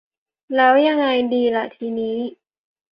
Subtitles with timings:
[0.55, 2.17] แล้วยังไงดีล่ะทีนี้